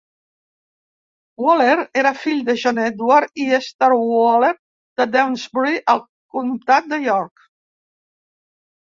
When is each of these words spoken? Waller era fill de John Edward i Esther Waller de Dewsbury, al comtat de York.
Waller 1.47 1.73
era 2.01 2.13
fill 2.21 2.39
de 2.47 2.55
John 2.61 2.79
Edward 2.83 3.41
i 3.43 3.45
Esther 3.57 3.89
Waller 3.97 4.49
de 5.01 5.07
Dewsbury, 5.17 5.75
al 5.93 6.01
comtat 6.37 6.89
de 6.95 6.99
York. 7.05 7.45